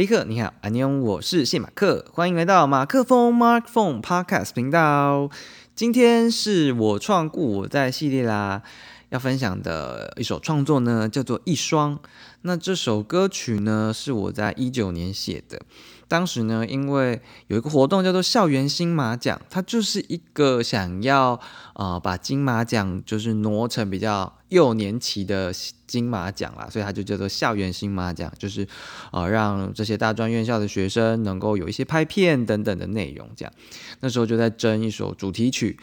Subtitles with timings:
[0.00, 5.28] 立刻，你好，安妞，我是谢马克，欢迎来到马克风 Mark Phone Podcast 频道。
[5.74, 8.62] 今天是我创故我在系列啦，
[9.10, 11.96] 要分享的一首创作呢，叫做《一双》。
[12.42, 15.60] 那这首歌曲呢，是我在一九年写的。
[16.08, 21.38] 当时呢，因为有一个活动叫做校园新马奖，它就是一个想要
[21.74, 25.52] 呃把金马奖就是挪成比较幼年期的
[25.86, 28.66] 金马奖啦，所以它就叫做校园新马奖，就是
[29.12, 33.30] 呃让这些大专院校的学生能够有一些拍片等等的内容。
[33.36, 33.52] 这样
[34.00, 35.78] 那时候就在争一首主题曲，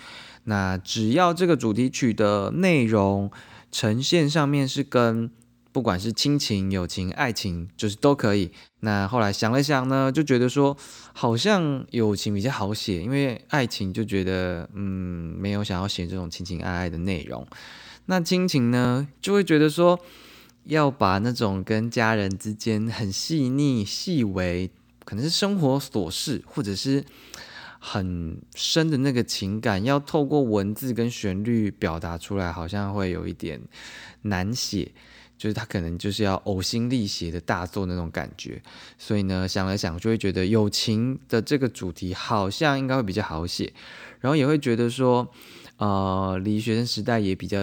[0.48, 3.32] 那只要这个主题曲的内容
[3.72, 5.30] 呈现上面是跟。
[5.74, 8.50] 不管是亲情、友情、爱情，就是都可以。
[8.80, 10.76] 那后来想了想呢，就觉得说
[11.14, 17.46] 好像友情比较好写，因为爱情就觉得嗯没有想要写这种情情爱爱的内容。
[18.08, 20.00] 那亲情呢，就会觉得说
[20.64, 24.72] 要把那种跟家人之间很细腻、细微，
[25.06, 27.06] 可能是生活琐事，或者是
[27.90, 33.62] 很深的那个情感，要透过文字跟旋律表达出来，好像会有一点
[34.24, 34.92] 难写。
[35.38, 38.60] 就是他可能就是要呕心沥血的大作那种感觉，
[38.98, 43.72] 所以呢想了想就会觉得友情的这个主题好像应该会比较好写，
[44.20, 45.32] 然后也会觉得说，
[45.78, 47.60] 呃，离学生时代也比较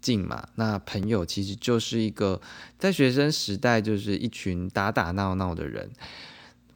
[0.00, 0.46] 近嘛。
[0.54, 2.40] 那朋友其实就是一个
[2.78, 5.90] 在学生时代就是一群打打闹闹的人，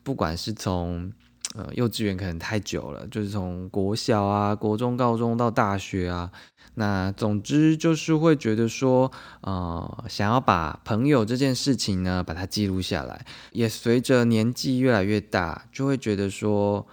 [0.03, 1.13] 不管是从
[1.55, 6.31] 呃幼稚园可能太久了，就是从国小啊、国中、高中到大学啊。
[6.75, 9.11] 那总之就是会觉得说，
[9.43, 13.27] 呃，想要把朋友这件事情呢，把它记录下来。
[13.53, 16.87] 也随着年纪越来越大，就会觉得说，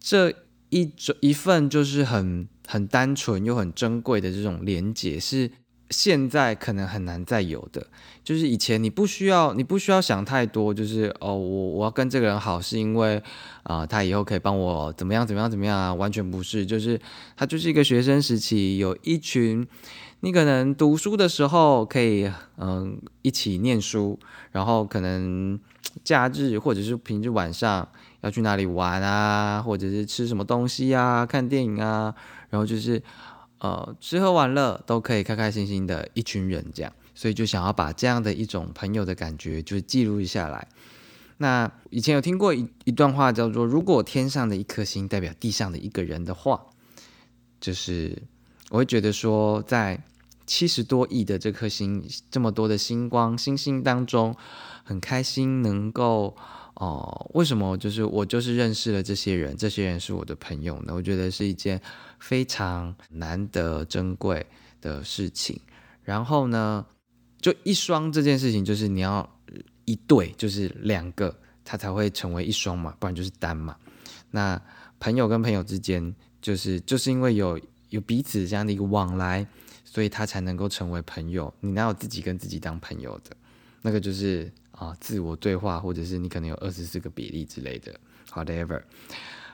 [0.00, 0.34] 这
[0.68, 5.50] 一种一份就是很很单纯又很珍贵的这种连结是。
[5.90, 7.86] 现在可能很难再有的，
[8.24, 13.22] 就是以前你不需要，你不需要想太多，就是哦，我我要跟这个人好，是因为
[13.64, 15.92] 啊，他以后可以帮我怎么样怎么样怎么样啊？
[15.92, 17.00] 完全不是，就是
[17.36, 19.66] 他就是一个学生时期，有一群
[20.20, 24.18] 你可能读书的时候可以嗯一起念书，
[24.52, 25.60] 然后可能
[26.02, 27.86] 假日或者是平日晚上
[28.22, 32.14] 要去哪里玩啊，或者是吃什么东西啊，看电影啊，
[32.48, 33.02] 然后就是。
[33.64, 40.68] 呃，吃喝玩乐都可以开开心心的一群人这样，所以就想要把这样的一种朋友的感觉就记录下来。
[41.38, 46.60] 那以前有听过一一段话叫做：“如果天上的一颗星代表地上的一个人的话，
[47.58, 48.22] 就是
[48.68, 50.04] 我会觉得说，在
[50.46, 54.36] 七十多亿的这颗星这么多的星光星星当中，
[54.84, 56.36] 很开心能够。”
[56.74, 60.92] 哦，为什么就是我就是认识了这些人，这些人是我的朋友呢？
[60.92, 61.80] 我觉得是一件
[62.18, 64.44] 非常难得珍贵
[64.80, 65.60] 的事情。
[66.02, 66.84] 然后呢，
[67.40, 69.28] 就一双这件事情，就是你要
[69.84, 73.76] 一对，就是两个，它才会成为一双嘛，不然就是单嘛。
[74.30, 74.60] 那
[74.98, 77.60] 朋友跟朋友之间，就是就是因为有
[77.90, 79.46] 有彼此这样的一个往来，
[79.84, 81.54] 所以他才能够成为朋友。
[81.60, 83.36] 你哪有自己跟自己当朋友的？
[83.84, 84.50] 那个就是。
[84.76, 87.94] 啊，自我对话，或者是你可能有二十四个比例之类的
[88.32, 88.82] ，whatever。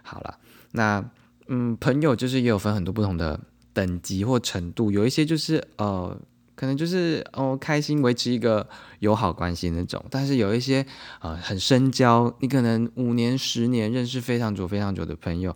[0.03, 0.39] 好了，
[0.73, 1.05] 那
[1.49, 3.39] 嗯，朋友就是也有分很多不同的
[3.75, 6.19] 等级或程度，有一些就是呃，
[6.55, 8.67] 可能就是哦开心维持一个
[9.01, 10.87] 友好关系那种，但是有一些
[11.21, 15.55] 呃很深交，你可能五年、十年认识非常久、非常久的朋友，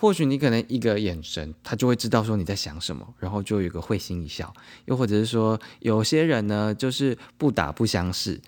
[0.00, 4.54] 或许你可能一个眼神，他就会知道说你在想什么，然后就有个会心一笑，
[4.84, 8.40] 又或者是说有些人呢，就是不打不相识。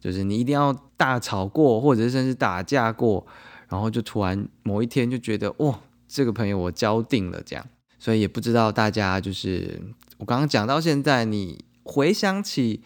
[0.00, 3.26] 就是你一定要大吵过，或者是甚至打架过，
[3.68, 7.66] 然后就突然某一天就觉得，哇，这个朋友我交定了这样。
[7.98, 9.82] 所以也不知道大家就是
[10.18, 12.82] 我刚刚讲到现在，你回想起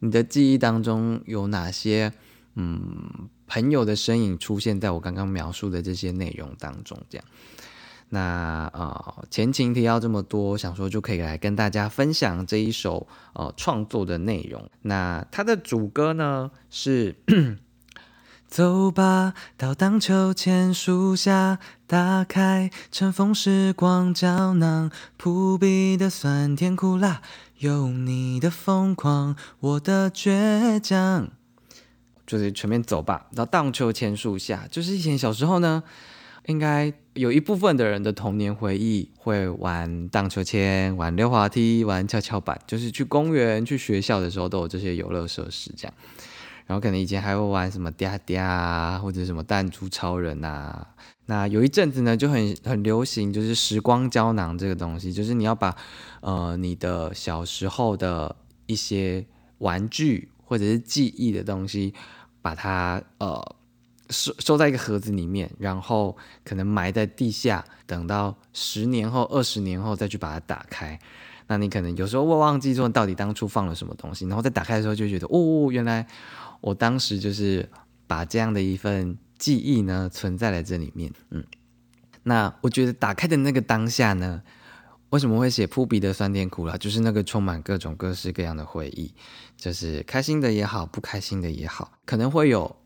[0.00, 2.12] 你的记忆当中有哪些
[2.56, 7.26] 嗯朋友的身影出现在我刚刚描述的这些内容当中，这样。
[8.10, 14.70] 那呃，前情提要这么多，想说就可以来跟大家分享这一首呃创作的内容。
[14.80, 17.16] 那它的主歌呢是：
[18.48, 27.20] 走吧，到荡秋千树下，打开尘封时光胶囊，扑鼻的酸甜苦辣，
[27.58, 31.28] 有你的疯狂，我的倔强。
[32.28, 35.82] 就是全面走吧，到荡秋千树下，就是以前小时候呢。
[36.46, 45.92] 应该有一部分的人的童年回忆会玩荡秋千、玩溜滑梯、玩跷跷板，就是去公园、去学校的时候都有这些游乐设施这样。
[46.64, 50.86] 然后可能以前还会玩什么嗲嗲啊，或者什么弹珠超人啊。
[51.26, 55.76] 那有一阵子呢，就很很流行，就是时光胶囊这个东西，就是你要把
[56.22, 58.34] 呃你的小时候的
[58.64, 59.26] 一些
[59.58, 61.92] 玩具或者是记忆的东西，
[62.48, 63.54] 把它呃。
[64.10, 70.98] 收收在一个盒子里面，然后可能埋在地下，等到十年后、二十年后再去把它打开。
[71.46, 76.06] 那你可能有时候会忘记说到底当初放了什么东西，然后再打开的时候就觉得，哦，原来
[76.62, 77.68] 我当时就是
[78.06, 81.12] 把这样的一份记忆呢存在了这里面。
[81.28, 81.44] 嗯，
[82.22, 84.42] 那我觉得打开的那个当下呢，
[85.10, 86.76] 为什么会写扑鼻的酸甜苦辣？
[86.76, 89.14] 就是那个充满各种各式各样的回忆，
[89.56, 92.76] 就是开心的也好，不开心的也好，可能会有。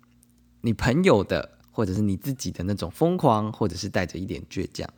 [0.65, 4.89] 你朋友的，或者是你自己的那种疯狂，或者是带着一点倔强，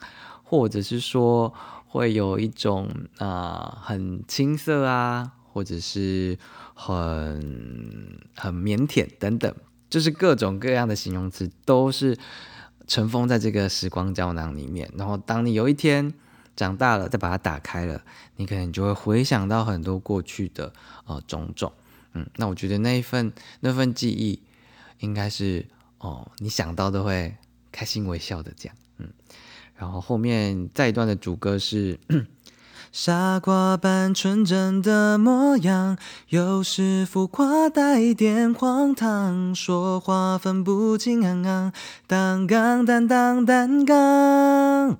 [0.42, 1.50] 或者是说
[1.86, 2.86] 会有一种
[3.16, 6.38] 啊很青涩啊，或者是
[6.74, 9.54] 很很腼腆等等，
[9.88, 12.14] 就是各种各样的形容词都是
[12.86, 14.92] 尘封在这个时光胶囊里面。
[14.98, 16.12] 然后当你有一天
[16.56, 18.02] 长大了，再把它打开了，
[18.36, 20.72] 你可能就会回想到很多过去的
[21.06, 21.72] 呃种种。
[22.12, 24.42] 嗯，那我觉得那一份那份记忆。
[25.00, 25.66] 应该是
[25.98, 27.36] 哦，你想到都会
[27.70, 29.08] 开心微笑的这样，嗯，
[29.76, 31.98] 然后后面再一段的主歌是
[32.90, 35.98] 傻瓜般纯真的模样，
[36.28, 41.72] 有时浮夸带点荒唐，说话分不清昂昂，
[42.06, 44.98] 当当当当当当。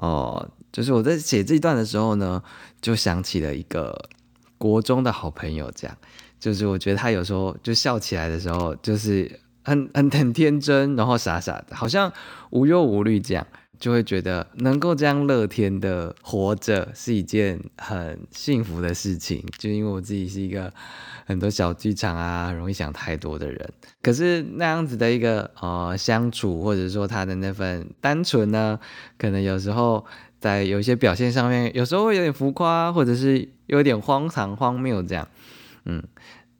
[0.00, 2.42] 哦，就是我在写这一段的时候呢，
[2.80, 4.08] 就想起了一个
[4.56, 5.96] 国中的好朋友，这样。
[6.38, 12.10] 就是我觉得他有时候就笑起来的时候，就是很很很天真，然后傻傻的，好像
[12.48, 13.46] 无忧无虑这样，
[13.80, 19.42] 就会觉得能够这样乐天的活着是一件很幸福的事情。
[19.58, 20.72] 就因为我自己是一个
[21.26, 23.72] 很多小剧场啊，容易想太多的人，
[24.02, 28.78] 可是那样子的一个呃相处，或者说他的那份单纯呢，
[29.16, 30.04] 可能有时候
[30.38, 35.26] 在有一些表现上面，有时候会有点浮夸，或者是有点荒唐荒谬这样。
[35.86, 36.02] 嗯，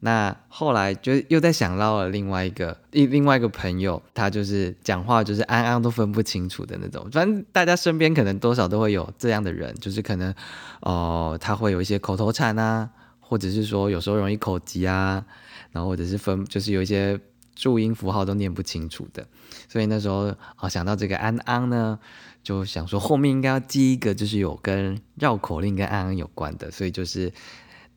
[0.03, 7.07] 那后来就又在想到了另外一个另另外一个朋友，他就是讲话就是安安都分不清楚的那种。
[7.13, 10.35] 反正大家身边可能多少都会有这样的人，就是可能
[10.81, 12.89] 哦，他会有一些口头禅啊，
[13.21, 15.23] 或者是说有时候容易口急啊，
[15.71, 17.21] 然后或者是分就是有一些
[17.55, 19.27] 注音符号都念不清楚的。
[19.69, 21.99] 所以那时候啊想到这个安安呢，
[22.43, 27.31] 就想说后面应该要记一个就是有跟绕口令跟安安有关的，所以就是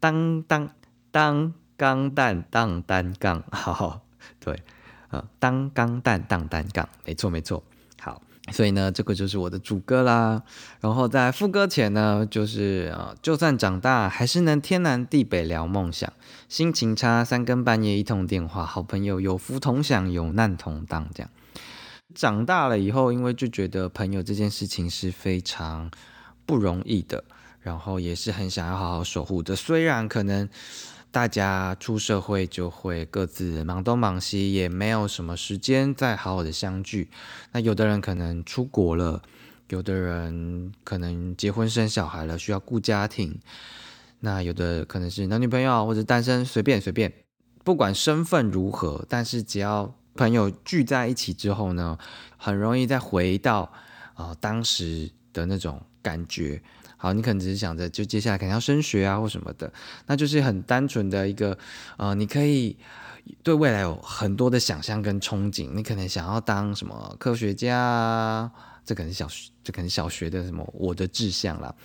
[0.02, 0.70] 当当。
[1.14, 4.02] 当钢蛋当单杠， 好，
[4.40, 4.62] 对，
[5.10, 7.64] 啊，当钢蛋当单杠，没错没错，
[8.00, 8.22] 好，
[8.52, 10.44] 所以呢，这个就是我的主歌啦。
[10.80, 16.12] 然后在副歌前呢，就是啊，就算长大，还是能天南地北聊梦想，
[16.48, 21.30] 心情差，三更半夜一通电话，好朋友有福同享，有难同当，这样。
[22.14, 25.90] 长大了以后，因为就觉得朋友这件事情是非常
[26.46, 27.24] 不容易的，
[27.62, 30.48] 然后也是很想要好好守护的，虽然可能。
[31.14, 37.12] 大家出社会就会各自忙东忙西，也没有什么时间再好好的相聚。
[37.52, 39.22] 那有的人可能出国了，
[39.70, 43.40] 有的人可能结婚生小孩了，需要顾家庭。
[44.22, 47.14] 那有的可能是男女朋友或者单身，随便随便，
[47.64, 51.96] 不管身份如何，但是只要朋友聚在一起之后呢，
[52.38, 53.72] 很容易再回到
[54.16, 56.64] 啊当时的那种感觉。
[57.04, 59.70] 好，你可能只是想着，就接下来可能要升学啊，或什么的，
[60.08, 61.58] 那就是很单纯的一个，
[61.98, 62.78] 呃，你可以
[63.44, 65.70] 对未来有很多的想象跟憧憬。
[65.74, 68.50] 你可能想要当什么科学家，
[68.86, 71.76] 这可能小学，这可能小学的什么我的志向啦。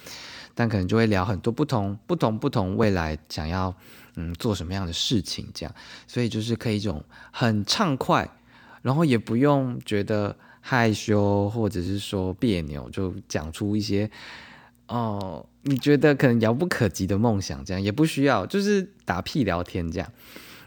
[0.55, 3.75] 但可能就会聊很多不同、不同、不同未来想要
[4.15, 5.75] 嗯做什么样的事情，这样，
[6.07, 8.31] 所以就是可以一种很畅快，
[8.83, 14.09] 然后也不用觉得害羞或者是说别扭，就讲出一些。
[14.89, 20.11] 哦，你觉得可能遥不可及的梦想，这样也不需要，就是打屁聊天这样。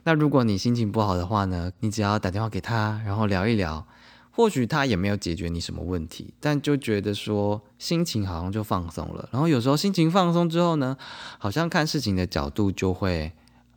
[0.04, 3.86] 那如果你心情不好的话呢，你只要打电话给他，然后聊一聊，
[4.30, 9.28] 或许他也没有解决你什么问题，但就觉得说心情好像就放松了。
[9.32, 10.96] 然后有时候心情放松之后呢，
[11.40, 13.32] 好像看事情的角度就会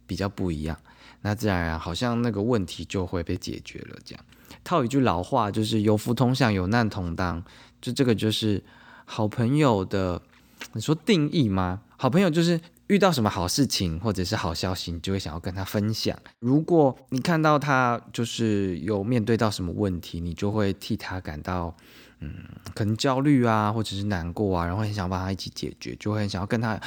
[0.06, 0.78] 比较不一样，
[1.22, 3.96] 那自然而然好像那个问题就会被解决了。
[4.04, 4.24] 这样
[4.62, 7.42] 套一句老话，就是有福同享，有难同当，
[7.80, 8.62] 就这个就是
[9.06, 10.20] 好朋友的。
[10.73, 11.82] 你说定义吗？
[11.96, 16.18] 好朋友就是遇到什么好事情或者是好消息，你就会想要跟他分享。
[16.40, 21.75] 如果你看到他就是有面对到什么问题，你就会替他感到
[22.20, 22.32] 嗯，
[22.75, 26.78] 可能焦虑啊，或者是难过啊，然后很想帮他一起解决，就会很想要跟他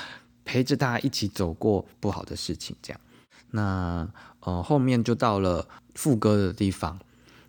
[0.45, 2.75] 陪着他一起走过不好的事情。
[2.81, 3.00] 这样，
[3.51, 4.07] 那
[4.41, 7.00] 呃后面就到了副歌的地方。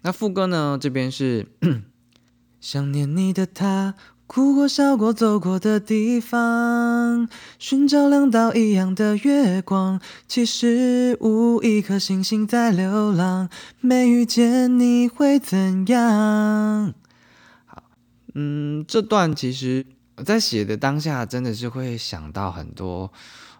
[0.02, 1.46] 那副歌呢，这边是
[2.60, 3.94] 想念你的他。
[4.28, 7.26] 哭过、笑过、走过的地方，
[7.58, 9.98] 寻找两道一样的月光。
[10.28, 13.48] 其实无一颗星星在流浪，
[13.80, 16.92] 没遇见你会怎样？
[17.64, 17.82] 好，
[18.34, 23.10] 嗯，这段其实我在写的当下，真的是会想到很多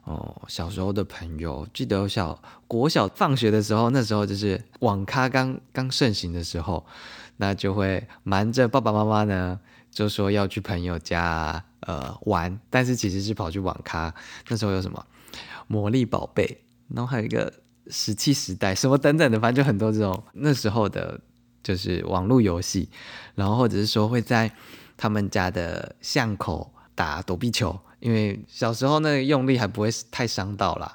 [0.04, 1.66] 哦，小时候的朋友。
[1.72, 6.84] 记得小国小放学的时候，那时候就是网咖刚刚盛行的时候，
[7.38, 9.58] 那就会瞒着爸爸妈妈呢。
[9.98, 14.14] 就说要去朋友家呃玩，但是其实是跑去网咖。
[14.46, 15.04] 那时候有什么
[15.66, 17.52] 魔力宝贝，然后还有一个
[17.88, 21.20] 石器时代，什么等等的，反正就很多这种那时候的，
[21.64, 22.88] 就是网络游戏。
[23.34, 24.48] 然后或者是说会在
[24.96, 30.94] 他们家的巷口打躲避球，因为小时候那个用力还不会太伤到啦。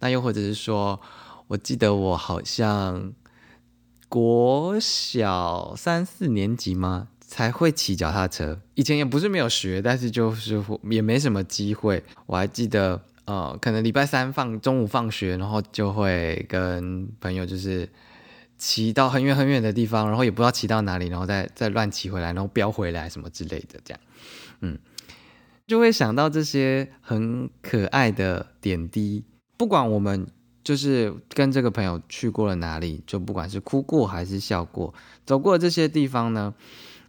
[0.00, 1.00] 那又或者是说，
[1.46, 3.10] 我记得我好像
[4.10, 7.08] 国小三四年级吗？
[7.34, 12.00] 才会骑脚踏车，以前也不是没有学，但是就是也没什么机会。
[12.26, 17.88] 我还记得，呃，可能礼拜三放中午放学，然后就会跟朋友就是
[18.56, 24.00] 骑到很远很远的地方，然后也不知道骑到哪里，然后再再乱骑回来，然后飙回来什么之类的，这样，
[24.60, 24.78] 嗯，
[25.66, 29.24] 就会想到这些很可爱的点滴。
[29.56, 30.24] 不管我们
[30.62, 34.94] 就是跟这个朋友去过了哪里，就不管是哭过还是笑过，
[35.26, 36.54] 走过这些地方呢。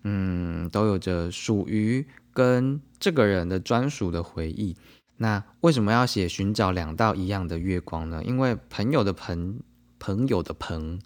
[0.08, 4.78] 嗯，都有着属于跟这个人的专属的回忆。
[5.18, 8.24] 那为什么要写寻找两道一样的月光呢？
[8.24, 9.62] 因为朋友的朋，
[9.98, 11.02] 朋友的朋，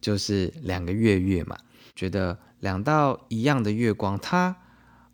[0.00, 1.58] 就是两个月月嘛。
[1.96, 4.56] 觉得两道一样的月光，它，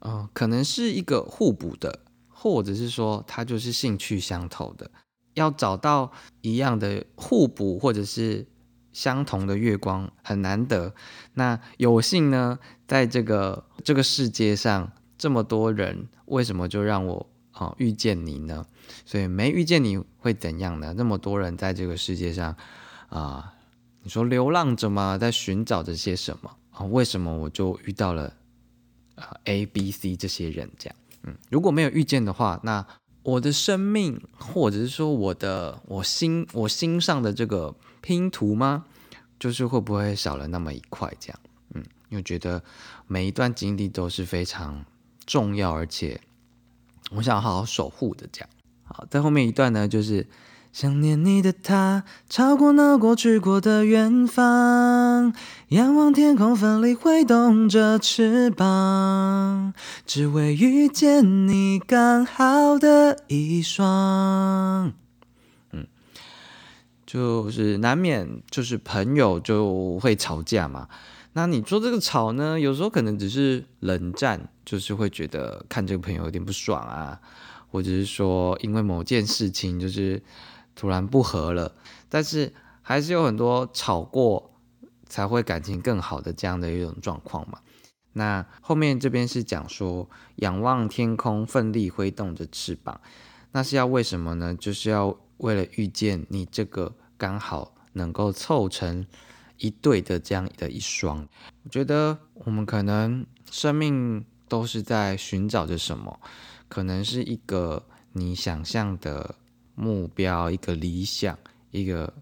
[0.00, 4.90] 呃，可能是一个互补的，或者是说它就是兴趣相投的。
[5.32, 8.47] 要找到一样的互补，或者是。
[8.92, 10.94] 相同的月光很难得，
[11.35, 18.66] 那有幸呢，在这个这个世界上这么多人，为什么就让我啊遇见你呢？
[19.04, 20.92] 所以没遇见你会怎样呢？
[20.97, 22.56] 那么多人在这个世界上
[23.09, 23.54] 啊，
[24.02, 25.16] 你说流浪着吗？
[25.16, 26.85] 在寻找着些什么啊？
[26.87, 28.32] 为什么我就遇到了
[29.14, 30.97] 啊 A、B、C 这些人这样？
[31.23, 32.85] 嗯，如果没有遇见的话，那
[33.22, 37.74] 我的生命，或者是说我的我心我心上的这个。
[38.02, 38.86] 拼图吗？
[39.38, 41.14] 就是会不会少了那么一块？
[41.20, 41.38] 这样，
[41.74, 42.64] 嗯，因为觉得
[43.06, 44.82] 每一段经历都是非常
[45.26, 46.18] 重要，而且
[47.10, 48.26] 我想好好守护的。
[48.32, 48.48] 这样，
[48.84, 50.26] 好，在后面一段呢，就是
[50.72, 55.34] 想念你的他，超过那过去过的远方，
[55.70, 59.74] 仰望天空，奋力挥动着翅膀，
[60.06, 64.92] 只为遇见你刚好的一双。
[67.04, 70.86] 就是难免就是朋友就会吵架嘛，
[71.32, 77.20] 那你说这个吵呢，有时候可能只是冷战，就是会觉得看这个朋友有点不爽啊，
[77.72, 80.22] 或者是说因为某件事情就是
[80.80, 81.75] 突然不和了，
[82.08, 84.50] 但是还是有很多吵过
[85.04, 87.58] 才会感情更好的这样的一种状况嘛。
[88.14, 92.99] 那后面这边是讲说仰望天空，奋力挥动着翅膀，
[93.52, 94.54] 那是要为什么呢？
[94.54, 96.94] 就是要为了遇见你这个。
[97.20, 99.06] 刚好能够凑成
[99.58, 101.28] 一对的这样的一双，
[101.62, 106.18] 我觉得我们可能生命都是在寻找着什么，
[106.66, 109.34] 可能是一个你想象的
[109.74, 111.38] 目标，一个理想，
[111.70, 112.12] 一个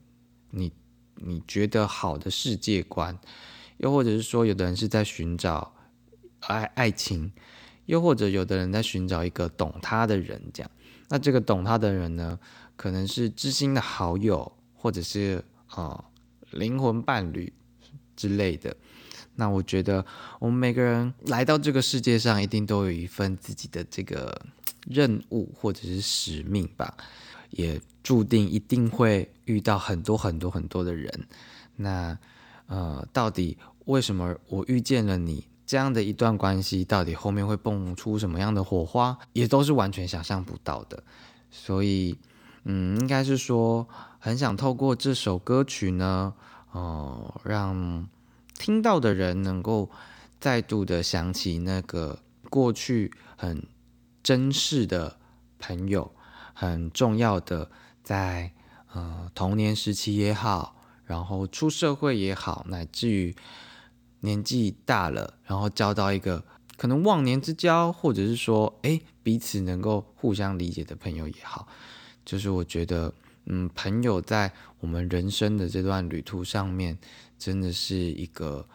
[0.50, 0.72] 你
[1.16, 3.18] 你觉得好的世界观，
[3.78, 5.74] 又或者是说，有的人是在寻找
[6.40, 7.32] 爱爱情，
[7.86, 10.70] 又或者有的人在寻找一个懂他的人，这样，
[11.08, 12.38] 那这个懂他的人呢，
[12.76, 14.52] 可能是知心的好友。
[14.80, 16.04] 或者是啊
[16.52, 17.52] 灵魂伴侣
[18.14, 18.76] 之类的，
[19.34, 20.06] 那我觉得
[20.38, 24.40] 我们每个人来到这个世界上，一定都有一份自己的这个
[24.86, 26.96] 任务或者是使命吧，
[27.50, 31.26] 也注定一定会遇到很多很多很多的人。
[31.76, 32.18] 那
[32.66, 41.02] 呃，到底为什么我遇见了你这样的一段关系，到底后面会蹦出什么样的火花，也都是完全想象不到的。
[41.50, 42.18] 所以，
[42.64, 43.88] 嗯，应该是说。
[44.20, 46.34] 很想透过这首歌曲呢，
[46.72, 48.08] 哦，让
[48.58, 49.88] 听到的人能够
[50.40, 52.18] 再度的想起那个
[52.50, 53.64] 过去很
[54.24, 55.16] 珍视的
[55.60, 56.10] 朋友，
[56.60, 57.70] 很重要的，
[58.02, 58.50] 在
[58.92, 60.74] 呃童年时期也好，
[61.04, 63.32] 然后出社会也好，乃至于
[64.22, 66.42] 年纪大了，然后交到一个
[66.76, 71.68] 可能忘年之交，或者是说，哎，彼此能够互相理解的朋友也好，
[72.24, 73.14] 就是我觉得。
[73.50, 76.98] 嗯，朋友在我们人生的这段旅途上面，
[77.38, 78.68] 真的是一个，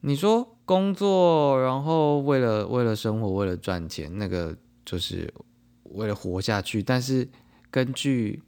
[0.00, 5.32] 你说工作，然后为了为了生活，为了赚钱，那个就是
[5.92, 6.82] 为了活下去。
[6.82, 7.28] 但是
[7.70, 8.42] 根据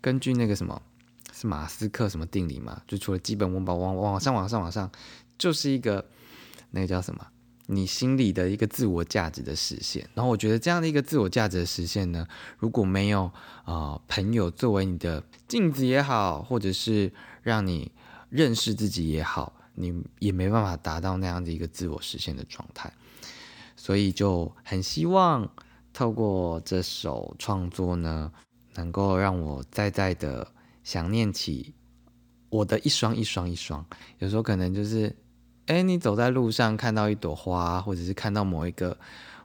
[0.00, 0.80] 根据那个什么
[1.32, 2.82] 是马斯克什么定理嘛？
[2.86, 4.90] 就除了基本温饱往往上往上往上，
[5.38, 6.08] 就是一个
[6.70, 7.26] 那个叫什么？
[7.66, 10.08] 你心里的一个自我价值的实现。
[10.14, 12.26] 然后我觉得这样的一个自我价值的实现呢，
[12.58, 13.30] 如果没有
[13.64, 17.12] 啊朋友作为你的镜子也好，或者是
[17.42, 17.92] 让你
[18.28, 22.92] 认识自己也好，你也没办法达到那样的一个自我实现的状态。
[23.76, 25.48] 所以就很希望
[25.92, 28.32] 透过这首创作呢。
[28.76, 30.46] 能够让我再再的
[30.84, 31.74] 想念起
[32.50, 33.84] 我的一双一双一双，
[34.20, 35.14] 有时候可能就是，
[35.66, 38.96] 哎，你走在路上看到一朵花，或者是看到某一个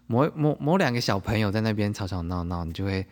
[0.06, 3.06] 某某某两个小朋友在那边吵吵闹闹，你就会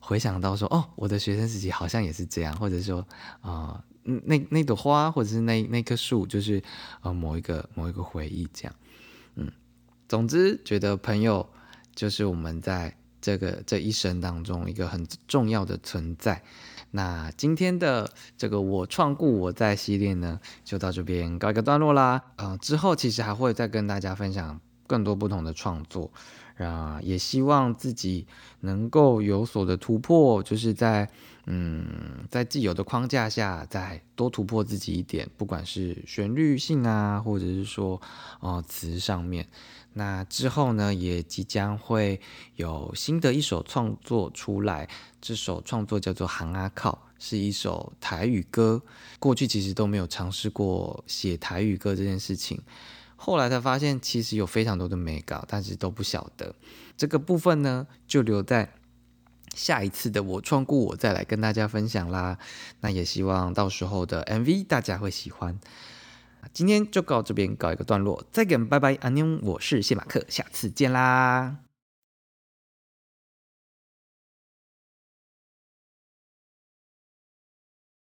[0.00, 3.04] 回想到说，哦，我的学生时期好像也是这样，或者说
[3.40, 6.62] 啊，那那朵花或者是那那棵树，就是
[7.00, 8.74] 呃某一个某一个回忆这样，
[9.34, 9.50] 嗯，
[10.08, 11.46] 总之觉得朋友
[11.94, 12.94] 就是我们在。
[13.24, 16.42] 这个这一生当中一个很重要的存在。
[16.90, 22.20] 那今天的这个我创故我在系列呢，就到这边告一个段落啦。
[22.34, 26.10] 呃，之后其实还会再跟大家分享更多不同的创作，
[26.58, 28.26] 啊，也希望自己
[28.58, 31.08] 能够有所的突破，就是在
[31.46, 38.02] 嗯，在既有的框架下再多突破自己一点，不管是旋律性啊，或者是说
[38.40, 39.46] 哦词上面。
[39.94, 42.20] 那之后呢，也即将会
[42.56, 44.88] 有新的一首创作出来。
[45.20, 48.82] 这首创作叫做《行阿靠》，是一首台语歌。
[49.20, 52.60] 过去其实都没有尝试过写台语歌这件事情，
[53.14, 56.54] 后来才发现其实有非常多的美稿，但是都不晓得。
[56.96, 58.72] 这个部分呢，就留在
[59.54, 62.38] 下一次的我创故我再来跟大家分享啦。
[62.80, 65.60] 那也希望到时候的 MV 大家会喜欢。
[66.52, 71.71] 今天就到这边告一个段落，再见，拜拜，阿妞，我是谢马克，下次见啦。